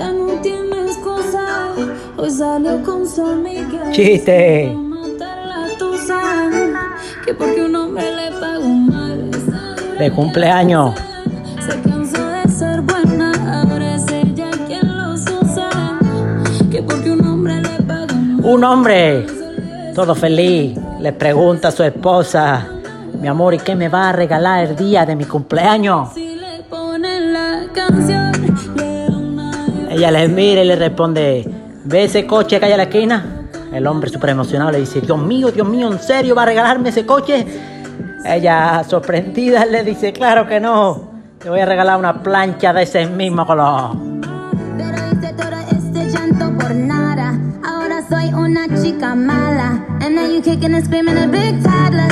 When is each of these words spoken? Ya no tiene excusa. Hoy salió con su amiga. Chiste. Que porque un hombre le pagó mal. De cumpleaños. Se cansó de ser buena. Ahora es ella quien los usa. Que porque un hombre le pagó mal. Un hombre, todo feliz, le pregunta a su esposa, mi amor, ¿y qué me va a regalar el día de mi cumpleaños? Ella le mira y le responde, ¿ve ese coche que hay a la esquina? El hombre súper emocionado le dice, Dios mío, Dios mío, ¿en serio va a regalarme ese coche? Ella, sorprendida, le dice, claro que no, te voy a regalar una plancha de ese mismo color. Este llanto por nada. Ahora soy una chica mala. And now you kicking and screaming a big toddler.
Ya 0.00 0.12
no 0.12 0.28
tiene 0.40 0.86
excusa. 0.86 1.74
Hoy 2.16 2.30
salió 2.30 2.82
con 2.82 3.06
su 3.06 3.22
amiga. 3.22 3.90
Chiste. 3.92 4.74
Que 7.22 7.34
porque 7.34 7.64
un 7.64 7.76
hombre 7.76 8.04
le 8.16 8.30
pagó 8.40 8.66
mal. 8.66 9.30
De 9.98 10.10
cumpleaños. 10.10 10.94
Se 11.66 11.78
cansó 11.82 12.26
de 12.28 12.48
ser 12.48 12.80
buena. 12.80 13.30
Ahora 13.60 13.96
es 13.96 14.10
ella 14.10 14.48
quien 14.66 14.96
los 14.96 15.20
usa. 15.20 15.98
Que 16.70 16.82
porque 16.82 17.10
un 17.10 17.22
hombre 17.26 17.60
le 17.60 17.82
pagó 17.82 18.14
mal. 18.14 18.40
Un 18.42 18.64
hombre, 18.64 19.26
todo 19.94 20.14
feliz, 20.14 20.78
le 20.98 21.12
pregunta 21.12 21.68
a 21.68 21.72
su 21.72 21.82
esposa, 21.82 22.66
mi 23.20 23.28
amor, 23.28 23.52
¿y 23.52 23.58
qué 23.58 23.76
me 23.76 23.90
va 23.90 24.08
a 24.08 24.12
regalar 24.12 24.64
el 24.64 24.76
día 24.76 25.04
de 25.04 25.14
mi 25.14 25.26
cumpleaños? 25.26 26.08
Ella 29.90 30.12
le 30.12 30.28
mira 30.28 30.62
y 30.62 30.66
le 30.68 30.76
responde, 30.76 31.44
¿ve 31.84 32.04
ese 32.04 32.24
coche 32.24 32.60
que 32.60 32.66
hay 32.66 32.72
a 32.72 32.76
la 32.76 32.84
esquina? 32.84 33.48
El 33.72 33.88
hombre 33.88 34.08
súper 34.08 34.30
emocionado 34.30 34.70
le 34.70 34.78
dice, 34.78 35.00
Dios 35.00 35.18
mío, 35.20 35.50
Dios 35.50 35.68
mío, 35.68 35.90
¿en 35.90 35.98
serio 35.98 36.36
va 36.36 36.44
a 36.44 36.46
regalarme 36.46 36.90
ese 36.90 37.04
coche? 37.04 37.44
Ella, 38.24 38.84
sorprendida, 38.88 39.66
le 39.66 39.82
dice, 39.82 40.12
claro 40.12 40.46
que 40.46 40.60
no, 40.60 41.10
te 41.40 41.50
voy 41.50 41.58
a 41.58 41.66
regalar 41.66 41.98
una 41.98 42.22
plancha 42.22 42.72
de 42.72 42.84
ese 42.84 43.06
mismo 43.06 43.44
color. 43.44 43.96
Este 45.70 46.08
llanto 46.08 46.56
por 46.56 46.72
nada. 46.72 47.36
Ahora 47.64 48.06
soy 48.08 48.32
una 48.32 48.68
chica 48.80 49.16
mala. 49.16 49.84
And 50.02 50.14
now 50.14 50.26
you 50.26 50.40
kicking 50.40 50.72
and 50.72 50.84
screaming 50.84 51.18
a 51.18 51.26
big 51.26 51.62
toddler. 51.64 52.08